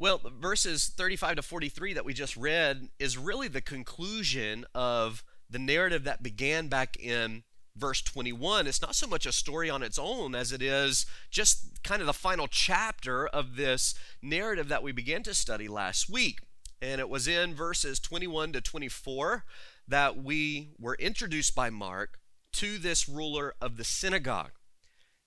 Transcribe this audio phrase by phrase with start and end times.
[0.00, 5.58] Well, verses 35 to 43 that we just read is really the conclusion of the
[5.58, 7.42] narrative that began back in
[7.76, 8.66] verse 21.
[8.66, 12.06] It's not so much a story on its own as it is just kind of
[12.06, 16.38] the final chapter of this narrative that we began to study last week.
[16.80, 19.44] And it was in verses 21 to 24
[19.86, 22.20] that we were introduced by Mark
[22.54, 24.52] to this ruler of the synagogue.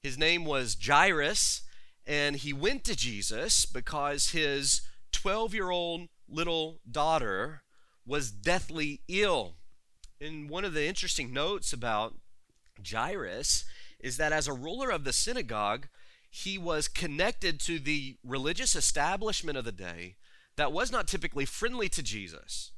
[0.02, 1.62] His name was Jairus,
[2.06, 4.82] and he went to Jesus because his
[5.12, 7.64] 12 year old little daughter
[8.05, 9.55] was deathly ill.
[10.20, 12.16] And one of the interesting notes about
[12.86, 13.66] Jairus
[14.00, 15.88] is that as a ruler of the synagogue,
[16.30, 20.16] he was connected to the religious establishment of the day
[20.55, 22.72] that was not typically friendly to Jesus.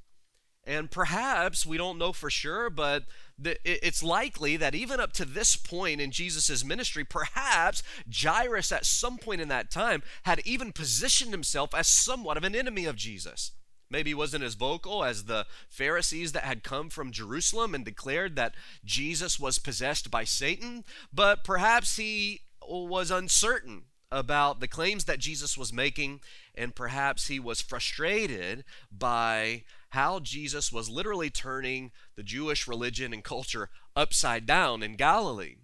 [0.65, 3.03] And perhaps, we don't know for sure, but
[3.37, 8.85] the, it's likely that even up to this point in Jesus' ministry, perhaps Jairus at
[8.85, 12.95] some point in that time had even positioned himself as somewhat of an enemy of
[12.95, 13.51] Jesus.
[13.91, 18.35] Maybe he wasn't as vocal as the Pharisees that had come from Jerusalem and declared
[18.35, 23.83] that Jesus was possessed by Satan, but perhaps he was uncertain
[24.15, 26.21] about the claims that Jesus was making,
[26.55, 33.25] and perhaps he was frustrated by how Jesus was literally turning the Jewish religion and
[33.25, 35.57] culture upside down in Galilee.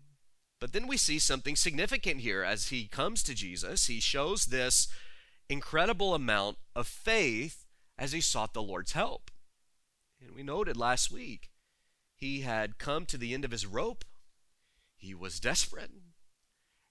[0.59, 2.43] But then we see something significant here.
[2.43, 4.89] As he comes to Jesus, he shows this
[5.49, 7.65] incredible amount of faith
[7.97, 9.31] as he sought the Lord's help.
[10.21, 11.51] And we noted last week,
[12.17, 14.03] he had come to the end of his rope,
[14.97, 15.91] he was desperate.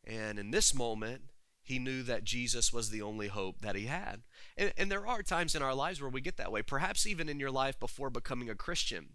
[0.05, 1.30] And in this moment,
[1.70, 4.22] he knew that Jesus was the only hope that he had.
[4.56, 6.62] And, and, there are times in our lives where we get that way.
[6.62, 9.10] Perhaps even in your life before becoming a Christian,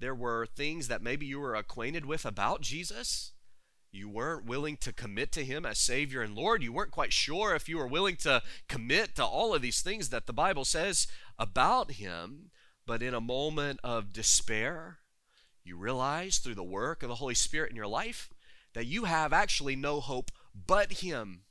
[0.00, 3.32] there were things that maybe you were acquainted with about Jesus.
[3.92, 6.64] You weren't willing to commit to him as Savior and Lord.
[6.64, 10.08] You weren't quite sure if you were willing to commit to all of these things
[10.08, 11.06] that the Bible says
[11.38, 12.50] about him.
[12.86, 14.98] But in a moment of despair,
[15.62, 18.30] you realize through the work of the Holy Spirit in your life
[18.74, 20.32] that you have actually no hope
[20.66, 21.42] but him.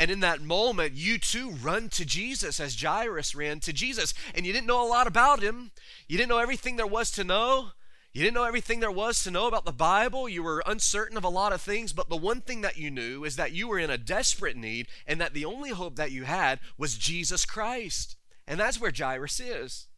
[0.00, 4.14] And in that moment, you too run to Jesus as Jairus ran to Jesus.
[4.34, 5.72] And you didn't know a lot about him.
[6.06, 7.70] You didn't know everything there was to know.
[8.12, 10.28] You didn't know everything there was to know about the Bible.
[10.28, 11.92] You were uncertain of a lot of things.
[11.92, 14.86] But the one thing that you knew is that you were in a desperate need
[15.04, 18.16] and that the only hope that you had was Jesus Christ.
[18.46, 19.88] And that's where Jairus is.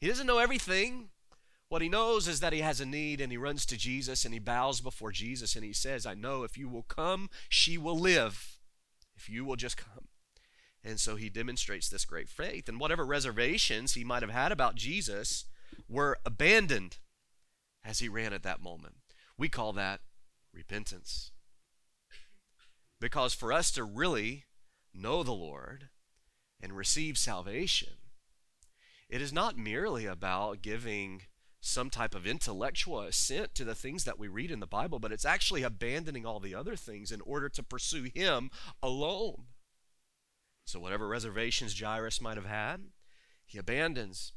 [0.00, 1.10] He doesn't know everything.
[1.68, 4.34] What he knows is that he has a need and he runs to Jesus and
[4.34, 7.98] he bows before Jesus and he says, I know if you will come, she will
[7.98, 8.59] live
[9.20, 10.08] if you will just come.
[10.82, 12.68] And so he demonstrates this great faith.
[12.68, 15.44] And whatever reservations he might have had about Jesus
[15.88, 16.98] were abandoned
[17.84, 18.94] as he ran at that moment.
[19.36, 20.00] We call that
[20.54, 21.32] repentance.
[22.98, 24.44] Because for us to really
[24.94, 25.88] know the Lord
[26.60, 27.94] and receive salvation,
[29.08, 31.22] it is not merely about giving
[31.60, 35.12] some type of intellectual assent to the things that we read in the Bible, but
[35.12, 38.50] it's actually abandoning all the other things in order to pursue Him
[38.82, 39.44] alone.
[40.64, 42.84] So, whatever reservations Jairus might have had,
[43.44, 44.32] he abandons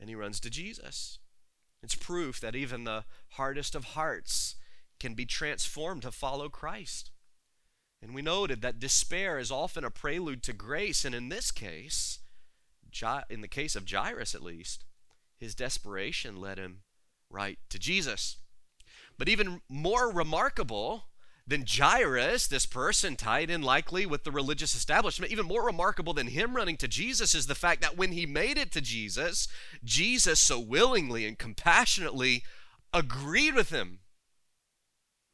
[0.00, 1.18] and he runs to Jesus.
[1.82, 4.56] It's proof that even the hardest of hearts
[4.98, 7.10] can be transformed to follow Christ.
[8.00, 12.20] And we noted that despair is often a prelude to grace, and in this case,
[13.28, 14.84] in the case of Jairus at least,
[15.38, 16.82] his desperation led him
[17.30, 18.38] right to Jesus.
[19.18, 21.04] But even more remarkable
[21.46, 26.28] than Jairus, this person tied in likely with the religious establishment, even more remarkable than
[26.28, 29.46] him running to Jesus is the fact that when he made it to Jesus,
[29.84, 32.44] Jesus so willingly and compassionately
[32.92, 34.00] agreed with him.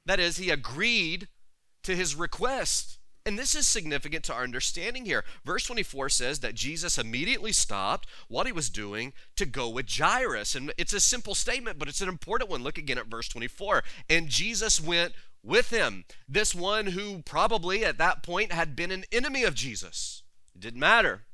[0.05, 1.29] That is, he agreed
[1.85, 2.99] to his request.
[3.27, 5.25] And this is significant to our understanding here.
[5.45, 10.55] Verse 24 says that Jesus immediately stopped what he was doing to go with Jairus.
[10.55, 12.63] And it's a simple statement, but it's an important one.
[12.63, 13.85] Look again at verse 24.
[14.09, 16.05] And Jesus went with him.
[16.29, 20.23] This one who probably at that point had been an enemy of Jesus.
[20.55, 21.25] It didn't matter.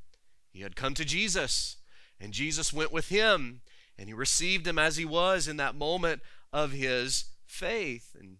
[0.51, 1.77] He had come to Jesus,
[2.19, 3.61] and Jesus went with him,
[3.97, 6.21] and he received him as he was in that moment
[6.51, 8.15] of his faith.
[8.19, 8.37] And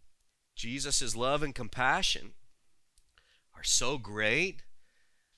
[0.55, 2.33] Jesus' love and compassion
[3.57, 4.61] are so great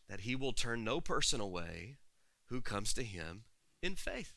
[0.09, 1.97] that he will turn no person away
[2.47, 3.43] who comes to him
[3.81, 4.33] in faith.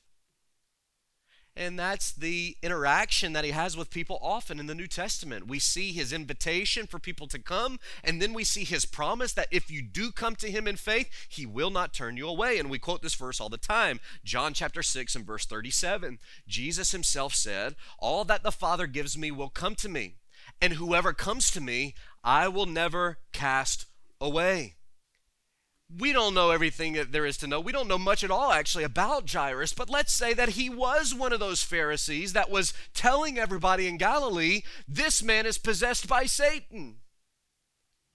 [1.54, 5.46] And that's the interaction that he has with people often in the New Testament.
[5.46, 9.48] We see his invitation for people to come, and then we see his promise that
[9.50, 12.58] if you do come to him in faith, he will not turn you away.
[12.58, 16.20] And we quote this verse all the time John chapter 6 and verse 37.
[16.48, 20.14] Jesus himself said, All that the Father gives me will come to me,
[20.62, 21.94] and whoever comes to me,
[22.24, 23.86] I will never cast
[24.20, 24.76] away.
[25.98, 27.60] we don't know everything that there is to know.
[27.60, 31.14] We don't know much at all, actually, about Jairus, but let's say that he was
[31.14, 36.24] one of those Pharisees that was telling everybody in Galilee, this man is possessed by
[36.24, 37.01] Satan.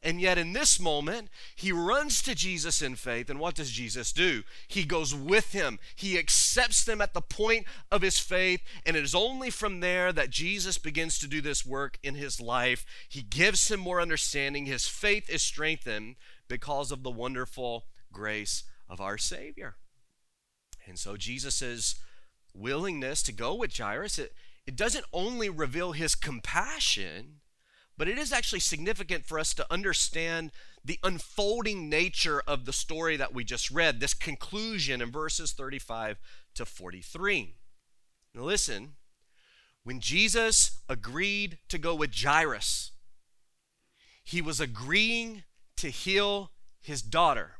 [0.03, 3.31] And yet, in this moment, he runs to Jesus in faith.
[3.31, 4.43] And what does Jesus do?
[4.67, 5.79] He goes with him.
[5.95, 8.61] He accepts them at the point of his faith.
[8.85, 12.39] And it is only from there that Jesus begins to do this work in his
[12.39, 12.85] life.
[13.09, 14.67] He gives him more understanding.
[14.67, 16.15] His faith is strengthened
[16.47, 19.77] because of the wonderful grace of our Savior.
[20.85, 21.95] And so, Jesus'
[22.53, 24.33] willingness to go with Jairus, it,
[24.65, 27.41] it doesn't only reveal his compassion
[27.97, 30.51] but it is actually significant for us to understand
[30.85, 36.17] the unfolding nature of the story that we just read, this conclusion in verses 35
[36.53, 37.55] to 43.
[38.33, 38.93] Now, listen,
[39.83, 42.91] when Jesus agreed to go with Jairus,
[44.23, 45.43] he was agreeing
[45.77, 46.51] to heal
[46.81, 47.53] his daughter.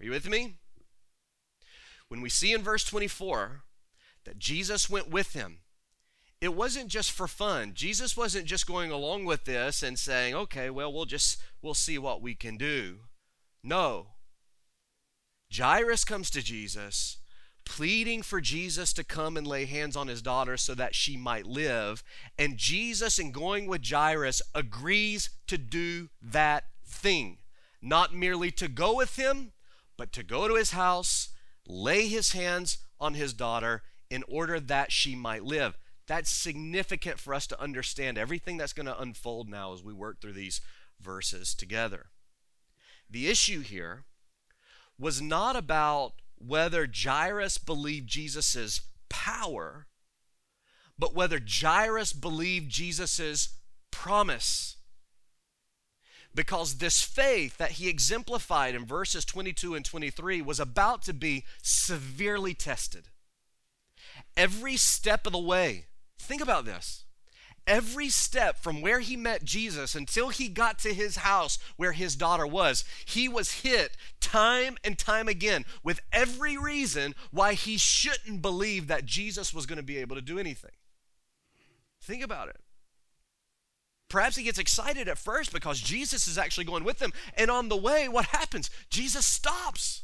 [0.00, 0.54] Are you with me?
[2.08, 3.62] When we see in verse 24
[4.24, 5.59] that Jesus went with him,
[6.40, 7.72] it wasn't just for fun.
[7.74, 11.98] Jesus wasn't just going along with this and saying, "Okay, well, we'll just we'll see
[11.98, 13.00] what we can do."
[13.62, 14.14] No.
[15.54, 17.18] Jairus comes to Jesus,
[17.64, 21.44] pleading for Jesus to come and lay hands on his daughter so that she might
[21.44, 22.02] live,
[22.38, 27.38] and Jesus in going with Jairus agrees to do that thing.
[27.82, 29.52] Not merely to go with him,
[29.96, 31.30] but to go to his house,
[31.66, 35.76] lay his hands on his daughter in order that she might live.
[36.10, 40.20] That's significant for us to understand everything that's going to unfold now as we work
[40.20, 40.60] through these
[41.00, 42.06] verses together.
[43.08, 44.06] The issue here
[44.98, 49.86] was not about whether Jairus believed Jesus' power,
[50.98, 53.50] but whether Jairus believed Jesus'
[53.92, 54.78] promise.
[56.34, 61.44] Because this faith that he exemplified in verses 22 and 23 was about to be
[61.62, 63.10] severely tested.
[64.36, 65.86] Every step of the way,
[66.20, 67.04] Think about this.
[67.66, 72.16] Every step from where he met Jesus until he got to his house where his
[72.16, 78.42] daughter was, he was hit time and time again with every reason why he shouldn't
[78.42, 80.72] believe that Jesus was going to be able to do anything.
[82.02, 82.60] Think about it.
[84.08, 87.12] Perhaps he gets excited at first because Jesus is actually going with them.
[87.36, 88.70] And on the way, what happens?
[88.88, 90.02] Jesus stops.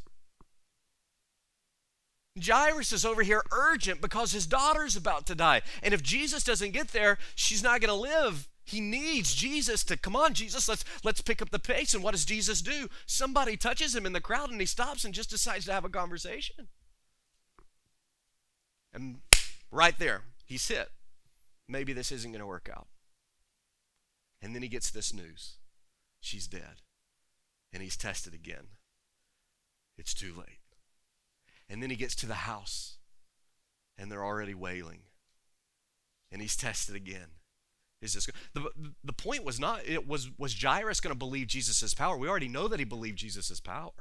[2.44, 5.62] Jairus is over here urgent because his daughter's about to die.
[5.83, 8.49] And if Jesus doesn't get there, she's not going to live.
[8.65, 11.94] He needs Jesus to come on, Jesus, let's let's pick up the pace.
[11.94, 12.88] And what does Jesus do?
[13.06, 15.88] Somebody touches him in the crowd and he stops and just decides to have a
[15.88, 16.67] conversation.
[18.93, 19.19] And
[19.71, 20.91] right there, he's hit.
[21.69, 22.88] Maybe this isn't going to work out.
[24.43, 25.55] And then he gets this news.
[26.21, 26.83] She's dead.
[27.73, 28.69] And he's tested again.
[29.97, 30.59] It's too late.
[31.69, 32.99] And then he gets to the house
[33.99, 35.01] and they're already wailing.
[36.31, 37.29] And he's tested again.
[38.03, 38.69] Is this the,
[39.03, 42.17] the point was not it was was Jairus going to believe Jesus' power?
[42.17, 43.93] We already know that he believed Jesus' power.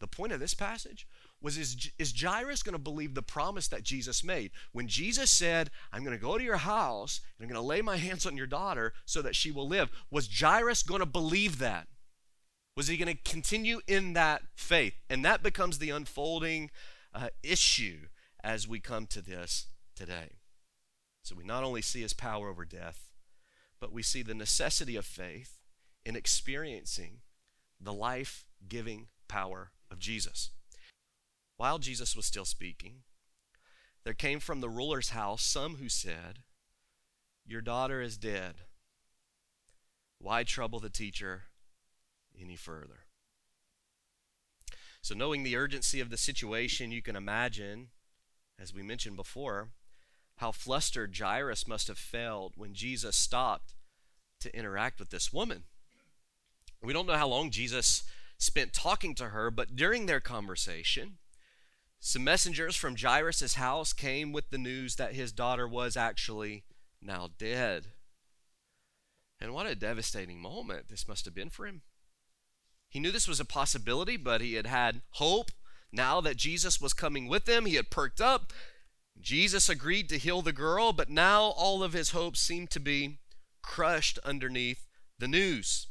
[0.00, 1.06] The point of this passage
[1.40, 4.50] was is, is Jairus going to believe the promise that Jesus made?
[4.72, 7.82] When Jesus said, I'm going to go to your house and I'm going to lay
[7.82, 11.58] my hands on your daughter so that she will live, was Jairus going to believe
[11.58, 11.88] that?
[12.78, 14.94] Was he going to continue in that faith?
[15.10, 16.70] And that becomes the unfolding
[17.12, 18.02] uh, issue
[18.44, 19.66] as we come to this
[19.96, 20.36] today.
[21.24, 23.10] So we not only see his power over death,
[23.80, 25.58] but we see the necessity of faith
[26.06, 27.22] in experiencing
[27.80, 30.50] the life giving power of Jesus.
[31.56, 32.98] While Jesus was still speaking,
[34.04, 36.44] there came from the ruler's house some who said,
[37.44, 38.54] Your daughter is dead.
[40.20, 41.46] Why trouble the teacher
[42.42, 43.00] any further.
[45.00, 47.88] So, knowing the urgency of the situation, you can imagine,
[48.58, 49.68] as we mentioned before,
[50.36, 53.74] how flustered Jairus must have felt when Jesus stopped
[54.40, 55.64] to interact with this woman.
[56.82, 58.04] We don't know how long Jesus
[58.38, 61.18] spent talking to her, but during their conversation,
[62.00, 66.64] some messengers from Jairus' house came with the news that his daughter was actually
[67.02, 67.86] now dead.
[69.40, 71.82] And what a devastating moment this must have been for him.
[72.88, 75.50] He knew this was a possibility, but he had had hope.
[75.92, 78.52] Now that Jesus was coming with them, he had perked up.
[79.20, 83.18] Jesus agreed to heal the girl, but now all of his hopes seemed to be
[83.62, 84.86] crushed underneath
[85.18, 85.88] the news.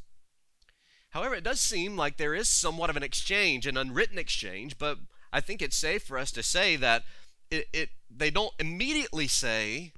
[1.12, 5.00] However, it does seem like there is somewhat of an exchange, an unwritten exchange, but
[5.32, 7.04] I think it's safe for us to say that
[7.50, 9.94] it, it they don't immediately say,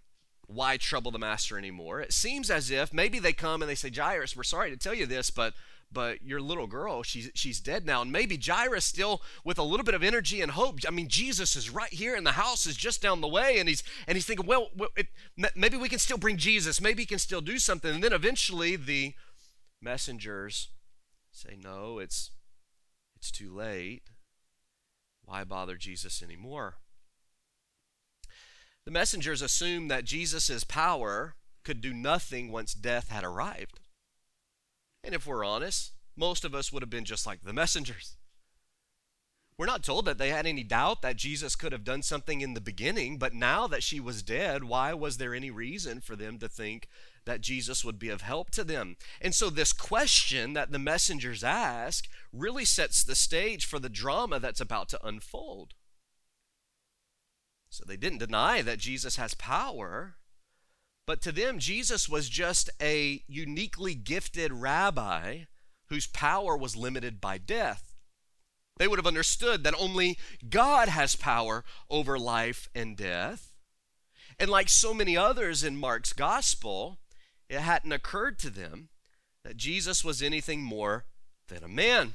[0.48, 2.02] Why trouble the master anymore?
[2.02, 4.94] It seems as if maybe they come and they say, Jairus, we're sorry to tell
[4.94, 5.54] you this, but
[5.92, 8.02] but your little girl, she's she's dead now.
[8.02, 10.80] And maybe Jairus still with a little bit of energy and hope.
[10.88, 13.68] I mean, Jesus is right here, and the house is just down the way, and
[13.68, 15.08] he's and he's thinking, well, it,
[15.56, 16.82] maybe we can still bring Jesus.
[16.82, 17.96] Maybe he can still do something.
[17.96, 19.14] And then eventually, the
[19.82, 20.70] messengers
[21.32, 22.32] say, no, it's
[23.16, 24.04] it's too late.
[25.24, 26.76] Why bother Jesus anymore?
[28.86, 33.80] The messengers assume that Jesus' power could do nothing once death had arrived.
[35.04, 38.18] And if we're honest, most of us would have been just like the messengers.
[39.60, 42.54] We're not told that they had any doubt that Jesus could have done something in
[42.54, 46.40] the beginning, but now that she was dead, why was there any reason for them
[46.40, 46.88] to think
[47.26, 48.96] that Jesus would be of help to them?
[49.20, 54.40] And so, this question that the messengers ask really sets the stage for the drama
[54.40, 55.74] that's about to unfold.
[57.70, 60.16] So, they didn't deny that Jesus has power,
[61.10, 65.46] but to them, Jesus was just a uniquely gifted rabbi
[65.88, 67.96] whose power was limited by death.
[68.78, 73.56] They would have understood that only God has power over life and death.
[74.38, 77.00] And like so many others in Mark's gospel,
[77.50, 78.90] it hadn't occurred to them
[79.44, 81.06] that Jesus was anything more
[81.48, 82.14] than a man.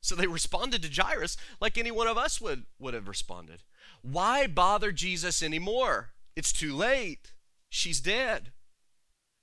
[0.00, 3.64] So they responded to Jairus like any one of us would, would have responded.
[4.02, 6.10] Why bother Jesus anymore?
[6.36, 7.32] It's too late.
[7.74, 8.52] She's dead.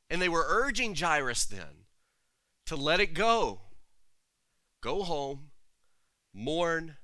[0.10, 1.86] And they were urging Jairus then
[2.66, 3.60] to let it go.
[4.82, 5.52] Go home,
[6.34, 6.96] mourn,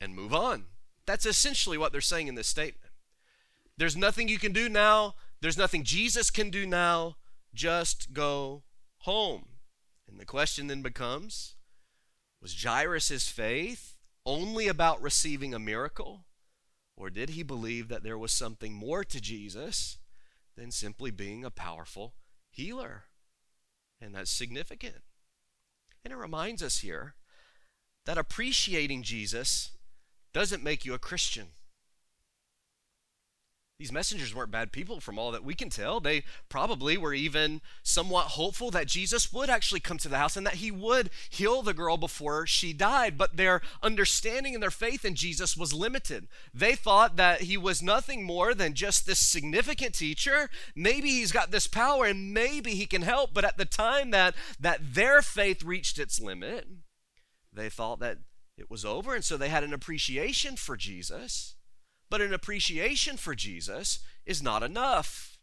[0.00, 0.64] and move on.
[1.06, 2.90] That's essentially what they're saying in this statement.
[3.76, 5.14] There's nothing you can do now.
[5.40, 7.14] There's nothing Jesus can do now.
[7.54, 8.64] Just go
[9.02, 9.44] home.
[10.08, 11.54] And the question then becomes
[12.42, 13.94] was Jairus' faith
[14.26, 16.24] only about receiving a miracle?
[16.96, 19.97] Or did he believe that there was something more to Jesus
[20.58, 22.14] than simply being a powerful
[22.50, 23.04] healer.
[24.00, 24.96] And that's significant.
[26.04, 27.14] And it reminds us here
[28.06, 29.72] that appreciating Jesus
[30.32, 31.48] doesn't make you a Christian.
[33.78, 36.00] These messengers weren't bad people from all that we can tell.
[36.00, 40.44] They probably were even somewhat hopeful that Jesus would actually come to the house and
[40.44, 43.16] that he would heal the girl before she died.
[43.16, 46.26] But their understanding and their faith in Jesus was limited.
[46.52, 50.50] They thought that he was nothing more than just this significant teacher.
[50.74, 53.32] Maybe he's got this power and maybe he can help.
[53.32, 56.66] But at the time that, that their faith reached its limit,
[57.52, 58.18] they thought that
[58.56, 59.14] it was over.
[59.14, 61.54] And so they had an appreciation for Jesus
[62.10, 65.38] but an appreciation for Jesus is not enough.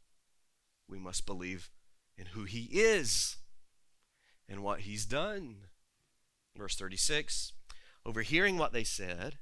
[0.88, 1.70] We must believe
[2.18, 3.38] in who he is
[4.48, 5.68] and what he's done.
[6.56, 7.54] Verse 36
[8.06, 9.38] Overhearing what they said,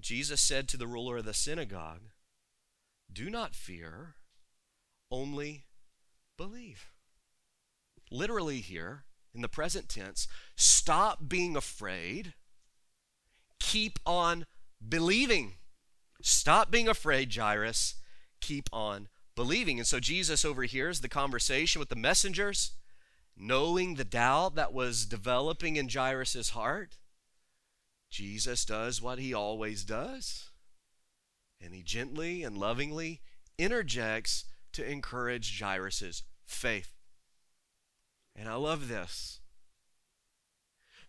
[0.00, 2.08] Jesus said to the ruler of the synagogue,
[3.12, 4.14] Do not fear,
[5.10, 5.66] only
[6.38, 6.86] believe.
[8.10, 10.26] Literally, here in the present tense,
[10.56, 12.34] stop being afraid,
[13.60, 14.46] keep on
[14.86, 15.54] believing.
[16.22, 17.94] Stop being afraid, Jairus.
[18.40, 19.78] Keep on believing.
[19.78, 22.72] And so Jesus overhears the conversation with the messengers,
[23.36, 26.98] knowing the doubt that was developing in Jairus' heart.
[28.10, 30.50] Jesus does what he always does,
[31.60, 33.20] and he gently and lovingly
[33.56, 36.92] interjects to encourage Jairus' faith.
[38.34, 39.40] And I love this.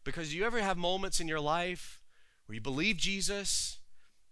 [0.03, 2.01] Because you ever have moments in your life
[2.45, 3.79] where you believe Jesus,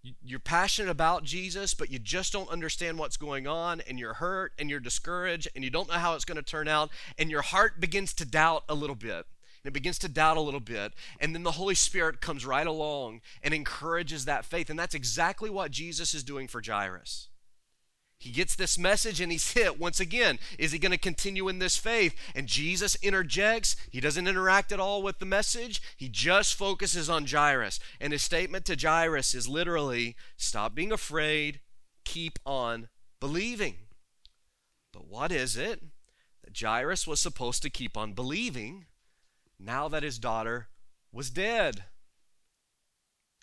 [0.02, 4.54] you're passionate about Jesus, but you just don't understand what's going on, and you're hurt
[4.58, 7.42] and you're discouraged, and you don't know how it's going to turn out, and your
[7.42, 9.26] heart begins to doubt a little bit.
[9.64, 10.94] And it begins to doubt a little bit.
[11.20, 14.70] And then the Holy Spirit comes right along and encourages that faith.
[14.70, 17.28] And that's exactly what Jesus is doing for Jairus.
[18.20, 20.40] He gets this message and he's hit once again.
[20.58, 22.14] Is he going to continue in this faith?
[22.36, 23.78] And Jesus interjects.
[23.90, 25.82] He doesn't interact at all with the message.
[25.96, 27.80] He just focuses on Jairus.
[28.02, 31.62] And his statement to Jairus is literally stop being afraid,
[32.04, 32.90] keep on
[33.22, 33.76] believing.
[34.92, 35.82] But what is it
[36.44, 38.88] that Jairus was supposed to keep on believing
[39.58, 40.68] now that his daughter
[41.14, 41.86] was dead?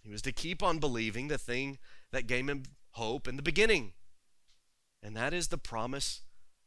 [0.02, 1.78] He was to keep on believing the thing
[2.12, 3.94] that gave him hope in the beginning
[5.06, 6.22] and that is the promise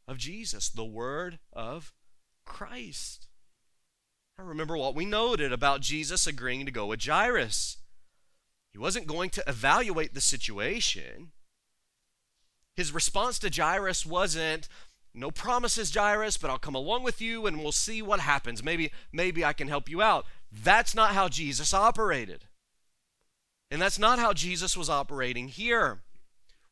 [0.08, 1.92] of Jesus, the word of
[2.46, 3.26] Christ.
[4.38, 7.76] Now remember what we noted about Jesus agreeing to go with Jairus.
[8.72, 11.32] He wasn't going to evaluate the situation.
[12.74, 14.68] His response to Jairus wasn't,
[15.12, 18.64] no promises, Jairus, but I'll come along with you and we'll see what happens.
[18.64, 20.24] Maybe, maybe I can help you out.
[20.50, 22.46] That's not how Jesus operated.
[23.70, 26.00] And that's not how Jesus was operating here.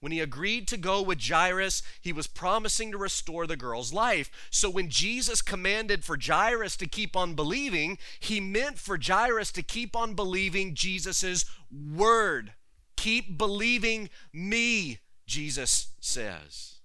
[0.00, 4.30] When he agreed to go with Jairus, he was promising to restore the girl's life.
[4.50, 9.62] So when Jesus commanded for Jairus to keep on believing, he meant for Jairus to
[9.62, 12.52] keep on believing Jesus' word.
[12.96, 16.76] Keep believing me, Jesus says.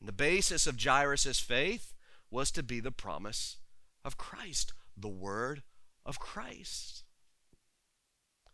[0.00, 1.94] And the basis of Jairus' faith
[2.30, 3.58] was to be the promise
[4.04, 5.62] of Christ, the word
[6.04, 7.04] of Christ.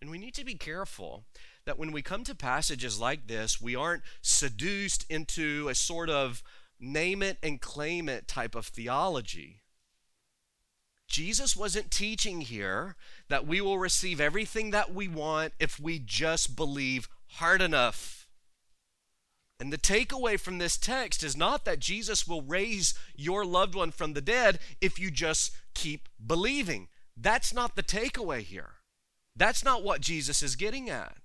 [0.01, 1.25] And we need to be careful
[1.67, 6.43] that when we come to passages like this, we aren't seduced into a sort of
[6.79, 9.63] name it and claim it type of theology.
[11.09, 12.97] Jesus wasn't teaching here
[13.29, 18.27] that we will receive everything that we want if we just believe hard enough.
[19.61, 23.93] And the takeaway from this text is not that Jesus will raise your loved one
[23.93, 26.89] from the dead if you just keep believing.
[27.17, 28.73] That's not the takeaway here.
[29.37, 31.17] That's not what Jesus is getting at.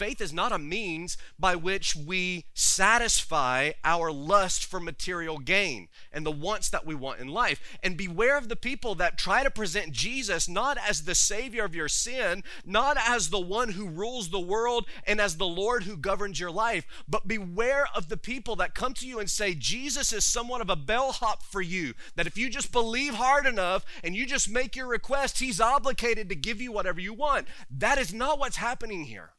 [0.00, 6.24] Faith is not a means by which we satisfy our lust for material gain and
[6.24, 7.60] the wants that we want in life.
[7.82, 11.74] And beware of the people that try to present Jesus not as the Savior of
[11.74, 15.98] your sin, not as the one who rules the world and as the Lord who
[15.98, 20.14] governs your life, but beware of the people that come to you and say, Jesus
[20.14, 24.16] is somewhat of a bellhop for you, that if you just believe hard enough and
[24.16, 27.48] you just make your request, He's obligated to give you whatever you want.
[27.70, 29.32] That is not what's happening here.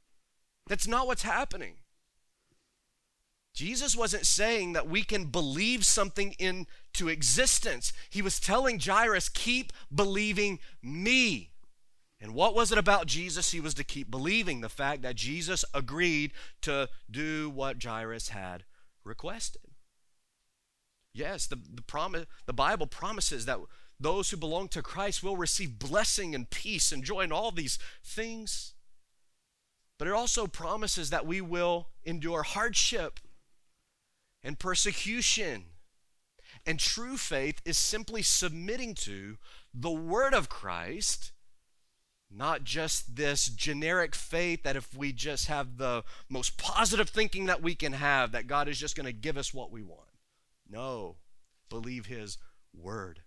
[0.72, 1.80] That's not what's happening.
[3.54, 7.92] Jesus wasn't saying that we can believe something into existence.
[8.10, 11.52] He was telling Jairus, keep believing me.
[12.22, 14.62] And what was it about Jesus he was to keep believing?
[14.62, 18.64] The fact that Jesus agreed to do what Jairus had
[19.04, 19.72] requested.
[21.14, 23.60] Yes, the, the, promise, the Bible promises that
[24.00, 27.78] those who belong to Christ will receive blessing and peace and joy and all these
[28.06, 28.74] things.
[30.02, 33.20] But it also promises that we will endure hardship
[34.42, 35.66] and persecution.
[36.66, 39.38] And true faith is simply submitting to
[39.72, 41.34] the Word of Christ,
[42.32, 47.62] not just this generic faith that if we just have the most positive thinking that
[47.62, 50.10] we can have, that God is just going to give us what we want.
[50.68, 51.18] No,
[51.70, 52.40] believe His
[52.74, 53.20] Word.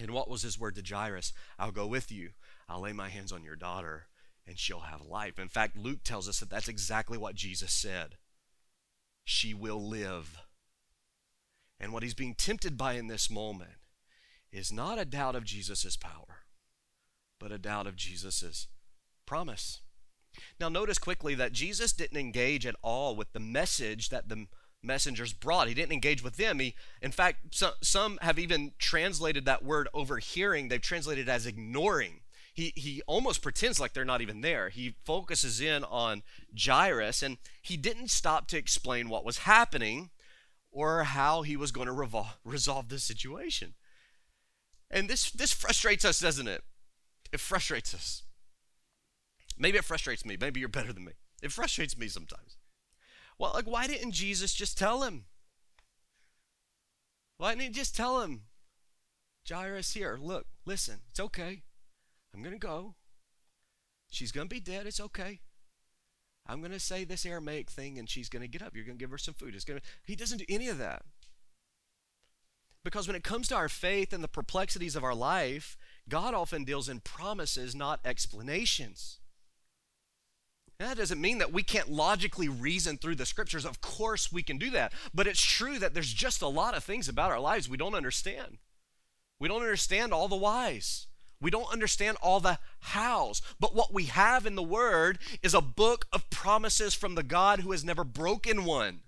[0.00, 1.32] And what was His word to Jairus?
[1.56, 2.30] I'll go with you.
[2.68, 4.08] I'll lay my hands on your daughter
[4.46, 5.38] and she'll have life.
[5.38, 8.16] In fact, Luke tells us that that's exactly what Jesus said.
[9.24, 10.38] She will live.
[11.80, 13.72] And what he's being tempted by in this moment
[14.52, 16.44] is not a doubt of Jesus' power,
[17.40, 18.68] but a doubt of Jesus'
[19.26, 19.80] promise.
[20.60, 24.46] Now, notice quickly that Jesus didn't engage at all with the message that the
[24.82, 25.68] messengers brought.
[25.68, 26.58] He didn't engage with them.
[26.58, 31.46] He, in fact, some, some have even translated that word overhearing, they've translated it as
[31.46, 32.20] ignoring
[32.54, 34.68] he, he almost pretends like they're not even there.
[34.68, 36.22] He focuses in on
[36.56, 40.10] Jairus, and he didn't stop to explain what was happening
[40.70, 43.74] or how he was going to revol- resolve this situation.
[44.88, 46.62] And this, this frustrates us, doesn't it?
[47.32, 48.22] It frustrates us.
[49.58, 50.36] Maybe it frustrates me.
[50.40, 51.12] Maybe you're better than me.
[51.42, 52.56] It frustrates me sometimes.
[53.36, 55.24] Well, like, why didn't Jesus just tell him?
[57.38, 58.42] Why didn't he just tell him?
[59.48, 61.62] Jairus, here, look, listen, it's okay.
[62.34, 62.94] I'm going to go.
[64.10, 64.86] She's going to be dead.
[64.86, 65.40] It's okay.
[66.46, 68.74] I'm going to say this Aramaic thing and she's going to get up.
[68.74, 69.54] You're going to give her some food.
[69.54, 71.02] It's going to He doesn't do any of that.
[72.84, 76.64] Because when it comes to our faith and the perplexities of our life, God often
[76.64, 79.20] deals in promises, not explanations.
[80.78, 83.64] And that doesn't mean that we can't logically reason through the scriptures.
[83.64, 84.92] Of course, we can do that.
[85.14, 87.94] But it's true that there's just a lot of things about our lives we don't
[87.94, 88.58] understand.
[89.40, 91.06] We don't understand all the whys.
[91.44, 95.60] We don't understand all the hows, but what we have in the Word is a
[95.60, 99.00] book of promises from the God who has never broken one.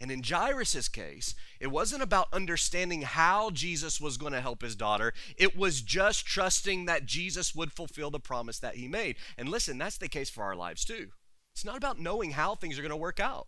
[0.00, 4.74] And in Jairus' case, it wasn't about understanding how Jesus was going to help his
[4.74, 5.12] daughter.
[5.36, 9.14] It was just trusting that Jesus would fulfill the promise that he made.
[9.38, 11.10] And listen, that's the case for our lives too.
[11.54, 13.46] It's not about knowing how things are going to work out.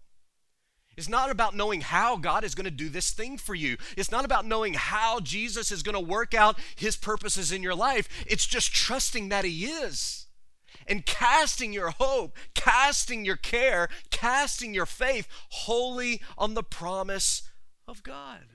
[0.97, 3.77] It's not about knowing how God is going to do this thing for you.
[3.97, 7.75] It's not about knowing how Jesus is going to work out his purposes in your
[7.75, 8.09] life.
[8.27, 10.27] It's just trusting that he is
[10.87, 17.43] and casting your hope, casting your care, casting your faith wholly on the promise
[17.89, 18.47] of God.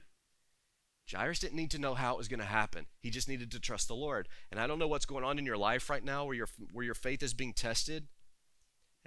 [1.11, 2.85] Jairus didn't need to know how it was going to happen.
[2.99, 4.27] He just needed to trust the Lord.
[4.51, 6.85] And I don't know what's going on in your life right now where your where
[6.85, 8.07] your faith is being tested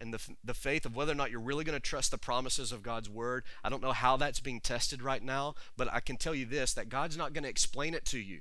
[0.00, 2.72] and the, the faith of whether or not you're really going to trust the promises
[2.72, 3.44] of God's word.
[3.62, 6.72] I don't know how that's being tested right now, but I can tell you this
[6.74, 8.40] that God's not going to explain it to you.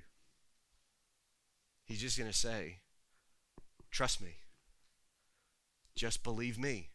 [1.85, 2.77] He's just going to say,
[3.91, 4.37] Trust me.
[5.95, 6.89] Just believe me.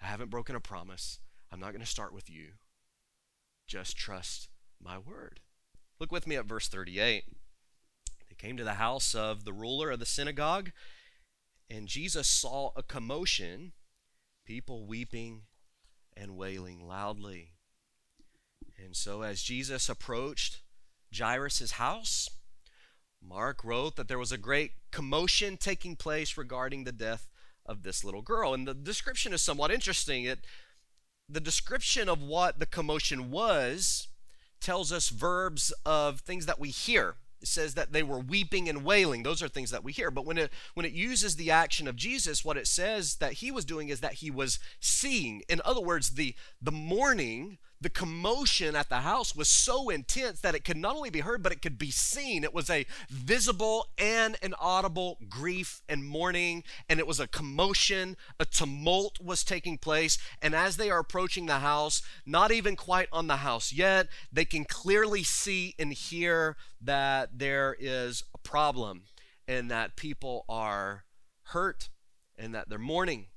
[0.00, 1.18] I haven't broken a promise.
[1.52, 2.52] I'm not going to start with you.
[3.66, 4.48] Just trust
[4.82, 5.40] my word.
[5.98, 7.24] Look with me at verse 38.
[8.28, 10.70] They came to the house of the ruler of the synagogue,
[11.68, 13.72] and Jesus saw a commotion,
[14.50, 15.42] people weeping
[16.16, 17.52] and wailing loudly.
[18.84, 20.58] And so, as Jesus approached
[21.16, 22.28] Jairus' house,
[23.22, 27.28] Mark wrote that there was a great commotion taking place regarding the death
[27.64, 28.52] of this little girl.
[28.52, 30.24] And the description is somewhat interesting.
[30.24, 30.40] It,
[31.28, 34.08] the description of what the commotion was
[34.60, 37.14] tells us verbs of things that we hear.
[37.40, 39.22] It says that they were weeping and wailing.
[39.22, 40.10] Those are things that we hear.
[40.10, 43.50] But when it when it uses the action of Jesus, what it says that he
[43.50, 45.42] was doing is that he was seeing.
[45.48, 50.54] In other words, the the mourning the commotion at the house was so intense that
[50.54, 52.44] it could not only be heard, but it could be seen.
[52.44, 58.16] It was a visible and an audible grief and mourning, and it was a commotion.
[58.38, 60.18] A tumult was taking place.
[60.42, 64.44] And as they are approaching the house, not even quite on the house yet, they
[64.44, 69.04] can clearly see and hear that there is a problem
[69.48, 71.04] and that people are
[71.44, 71.88] hurt
[72.36, 73.29] and that they're mourning.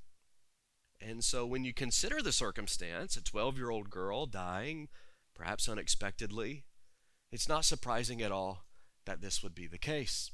[1.06, 4.88] And so when you consider the circumstance, a 12 year old girl dying,
[5.34, 6.64] perhaps unexpectedly,
[7.30, 8.64] it's not surprising at all
[9.04, 10.30] that this would be the case.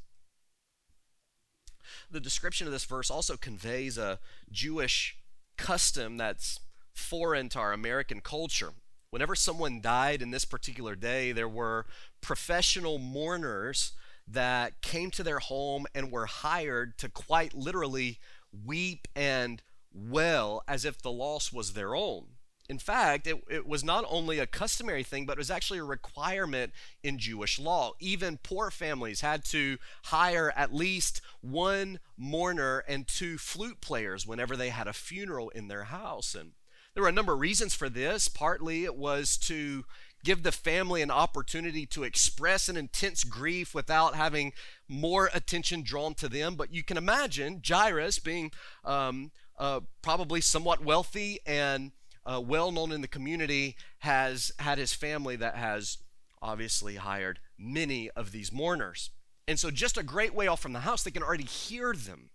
[2.08, 4.20] The description of this verse also conveys a
[4.52, 5.16] Jewish
[5.56, 6.60] custom that's
[6.94, 8.70] foreign to our American culture.
[9.10, 11.86] Whenever someone died in this particular day, there were
[12.20, 13.92] professional mourners
[14.28, 18.20] that came to their home and were hired to quite literally
[18.64, 22.26] weep and well as if the loss was their own.
[22.68, 25.84] In fact, it, it was not only a customary thing, but it was actually a
[25.84, 26.72] requirement
[27.02, 27.94] in Jewish law.
[27.98, 34.56] Even poor families had to hire at least one mourner and two flute players whenever
[34.56, 36.32] they had a funeral in their house.
[36.32, 36.52] And
[36.94, 38.28] there were a number of reasons for this.
[38.28, 39.84] Partly it was to
[40.22, 44.52] give the family an opportunity to express an intense grief without having
[44.86, 46.54] more attention drawn to them.
[46.54, 48.52] But you can imagine Jairus being
[48.84, 51.92] um, uh, probably somewhat wealthy and
[52.24, 55.98] uh, well known in the community, has had his family that has
[56.42, 59.10] obviously hired many of these mourners.
[59.46, 62.30] And so, just a great way off from the house, they can already hear them.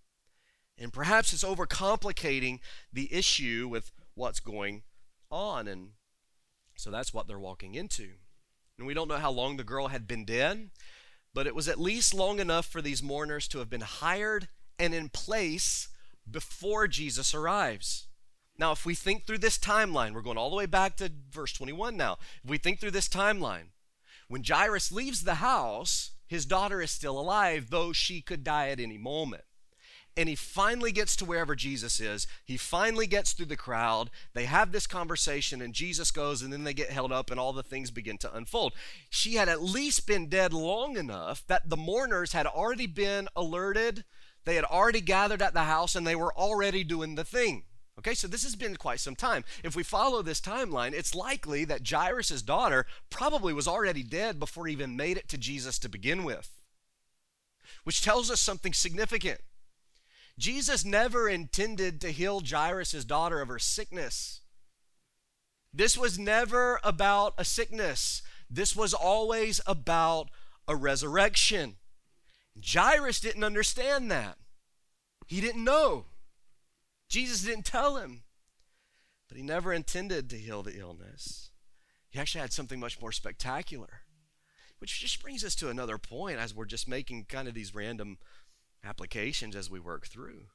[0.78, 2.60] And perhaps it's overcomplicating
[2.92, 4.82] the issue with what's going
[5.30, 5.66] on.
[5.66, 5.90] And
[6.76, 8.10] so that's what they're walking into.
[8.78, 10.70] And we don't know how long the girl had been dead,
[11.32, 14.94] but it was at least long enough for these mourners to have been hired and
[14.94, 15.88] in place
[16.30, 18.08] before Jesus arrives.
[18.58, 21.52] Now, if we think through this timeline, we're going all the way back to verse
[21.52, 22.16] 21 now.
[22.42, 23.68] If we think through this timeline,
[24.28, 28.80] when Jairus leaves the house, his daughter is still alive, though she could die at
[28.80, 29.44] any moment.
[30.16, 32.26] And he finally gets to wherever Jesus is.
[32.42, 34.10] He finally gets through the crowd.
[34.32, 37.52] They have this conversation, and Jesus goes, and then they get held up, and all
[37.52, 38.72] the things begin to unfold.
[39.10, 44.04] She had at least been dead long enough that the mourners had already been alerted
[44.46, 47.64] they had already gathered at the house and they were already doing the thing.
[47.98, 49.44] Okay, so this has been quite some time.
[49.64, 54.66] If we follow this timeline, it's likely that Jairus' daughter probably was already dead before
[54.66, 56.60] he even made it to Jesus to begin with,
[57.84, 59.40] which tells us something significant.
[60.38, 64.42] Jesus never intended to heal Jairus' daughter of her sickness.
[65.72, 70.28] This was never about a sickness, this was always about
[70.68, 71.76] a resurrection.
[72.64, 74.38] Jairus didn't understand that.
[75.26, 76.06] He didn't know.
[77.08, 78.22] Jesus didn't tell him.
[79.28, 81.50] But he never intended to heal the illness.
[82.08, 84.02] He actually had something much more spectacular.
[84.78, 88.18] Which just brings us to another point as we're just making kind of these random
[88.84, 90.46] applications as we work through.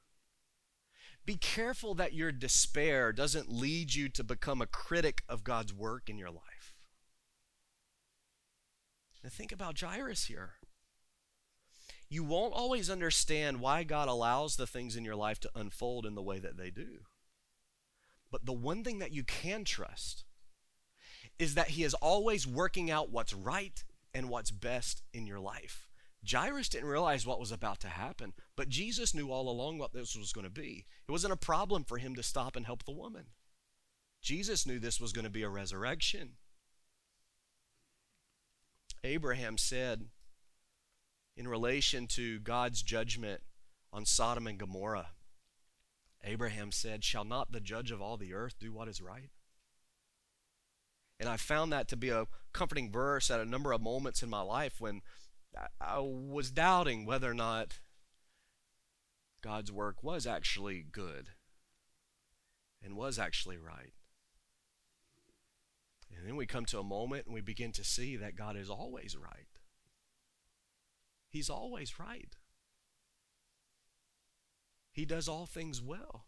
[1.24, 6.08] Be careful that your despair doesn't lead you to become a critic of God's work
[6.08, 6.74] in your life.
[9.22, 10.54] Now think about Jairus here
[12.12, 16.14] you won't always understand why God allows the things in your life to unfold in
[16.14, 17.06] the way that they do.
[18.30, 20.24] But the one thing that you can trust
[21.38, 25.88] is that He is always working out what's right and what's best in your life.
[26.30, 30.14] Jairus didn't realize what was about to happen, but Jesus knew all along what this
[30.14, 30.84] was going to be.
[31.08, 33.28] It wasn't a problem for him to stop and help the woman.
[34.20, 36.32] Jesus knew this was going to be a resurrection.
[39.02, 40.08] Abraham said,
[41.42, 43.40] in relation to God's judgment
[43.92, 45.08] on Sodom and Gomorrah.
[46.22, 49.30] Abraham said, Shall not the judge of all the earth do what is right?
[51.18, 54.30] And I found that to be a comforting verse at a number of moments in
[54.30, 55.02] my life when
[55.80, 57.80] I was doubting whether or not
[59.42, 61.30] God's work was actually good.
[62.84, 63.94] and was actually right.
[66.16, 68.70] And then we come to a moment and we begin to see that God is
[68.70, 69.46] always right.
[71.32, 72.36] He's always right.
[74.92, 76.26] He does all things well.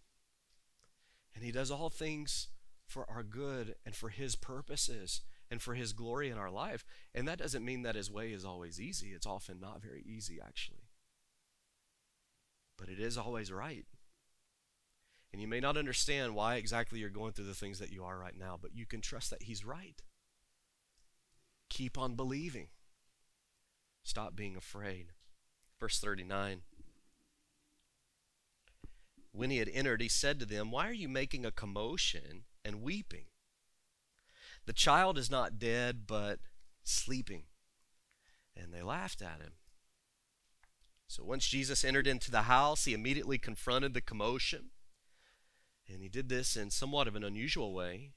[1.35, 2.49] And He does all things
[2.87, 6.87] for our good and for His purposes and for His glory in our life.
[7.15, 9.09] And that doesn't mean that His way is always easy.
[9.09, 10.89] It's often not very easy, actually.
[12.79, 13.85] But it is always right.
[15.35, 18.19] And you may not understand why exactly you're going through the things that you are
[18.19, 20.01] right now, but you can trust that He's right.
[21.69, 22.69] Keep on believing.
[24.05, 25.07] Stop being afraid.
[25.81, 26.61] Verse 39.
[29.33, 32.83] When he had entered, he said to them, Why are you making a commotion and
[32.83, 33.25] weeping?
[34.67, 36.39] The child is not dead, but
[36.85, 37.45] sleeping.
[38.57, 39.55] And they laughed at him.
[41.09, 44.71] So once Jesus entered into the house, he immediately confronted the commotion.
[45.89, 48.13] And he did this in somewhat of an unusual way.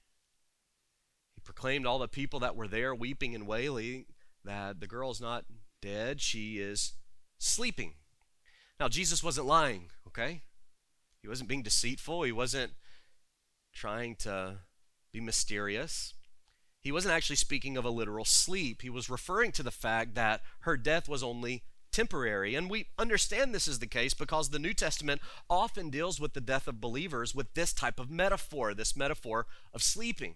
[1.36, 4.06] He proclaimed all the people that were there weeping and wailing
[4.44, 5.46] that the girl is not
[5.82, 6.94] dead, she is
[7.38, 7.94] sleeping.
[8.80, 10.42] Now, Jesus wasn't lying, okay?
[11.22, 12.24] He wasn't being deceitful.
[12.24, 12.74] He wasn't
[13.74, 14.58] trying to
[15.12, 16.14] be mysterious.
[16.82, 18.82] He wasn't actually speaking of a literal sleep.
[18.82, 22.56] He was referring to the fact that her death was only temporary.
[22.56, 26.42] And we understand this is the case because the New Testament often deals with the
[26.42, 30.36] death of believers with this type of metaphor, this metaphor of sleeping.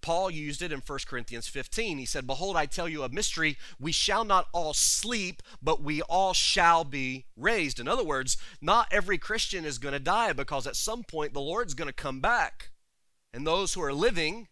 [0.00, 1.98] Paul used it in 1 Corinthians 15.
[1.98, 3.56] He said, Behold, I tell you a mystery.
[3.78, 7.78] We shall not all sleep, but we all shall be raised.
[7.78, 11.40] In other words, not every Christian is going to die because at some point the
[11.40, 12.70] Lord's going to come back.
[13.32, 14.48] And those who are living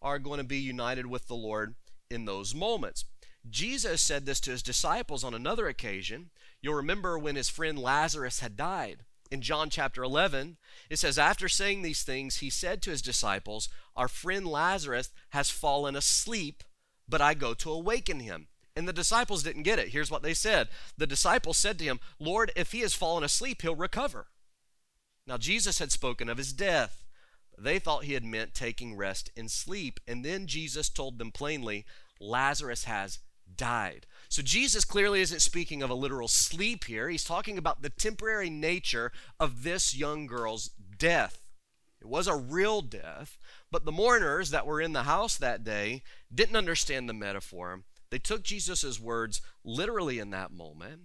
[0.00, 1.74] are going to be united with the Lord
[2.10, 3.04] in those moments.
[3.48, 6.30] Jesus said this to his disciples on another occasion.
[6.60, 10.56] You'll remember when his friend Lazarus had died in John chapter 11,
[10.90, 15.50] it says, After saying these things, he said to his disciples, Our friend Lazarus has
[15.50, 16.62] fallen asleep,
[17.08, 18.48] but I go to awaken him.
[18.76, 19.88] And the disciples didn't get it.
[19.88, 23.62] Here's what they said The disciples said to him, Lord, if he has fallen asleep,
[23.62, 24.26] he'll recover.
[25.26, 27.02] Now, Jesus had spoken of his death.
[27.58, 29.98] They thought he had meant taking rest in sleep.
[30.06, 31.84] And then Jesus told them plainly,
[32.20, 33.18] Lazarus has
[33.54, 34.06] died.
[34.28, 37.08] So Jesus clearly isn't speaking of a literal sleep here.
[37.08, 41.42] He's talking about the temporary nature of this young girl's death.
[42.00, 43.38] It was a real death,
[43.70, 47.82] but the mourners that were in the house that day didn't understand the metaphor.
[48.10, 51.02] They took Jesus' words literally in that moment.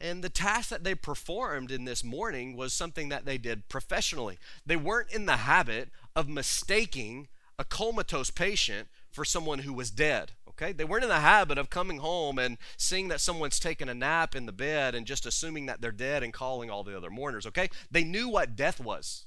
[0.00, 4.38] And the task that they performed in this mourning was something that they did professionally.
[4.64, 10.32] They weren't in the habit of mistaking a comatose patient for someone who was dead.
[10.60, 10.72] Okay?
[10.72, 14.36] They weren't in the habit of coming home and seeing that someone's taken a nap
[14.36, 17.46] in the bed and just assuming that they're dead and calling all the other mourners.
[17.46, 17.68] Okay?
[17.90, 19.26] They knew what death was,